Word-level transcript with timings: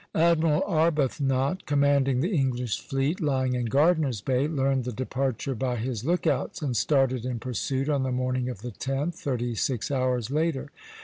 Admiral 0.15 0.63
Arbuthnot, 0.63 1.67
commanding 1.67 2.21
the 2.21 2.33
English 2.35 2.81
fleet 2.81 3.21
lying 3.21 3.53
in 3.53 3.65
Gardiner's 3.65 4.19
Bay, 4.19 4.47
learned 4.47 4.83
the 4.83 4.91
departure 4.91 5.53
by 5.53 5.75
his 5.75 6.03
lookouts, 6.03 6.59
and 6.63 6.75
started 6.75 7.23
in 7.23 7.37
pursuit 7.37 7.87
on 7.87 8.01
the 8.01 8.11
morning 8.11 8.49
of 8.49 8.63
the 8.63 8.71
10th, 8.71 9.13
thirty 9.13 9.53
six 9.53 9.91
hours 9.91 10.31
later. 10.31 10.71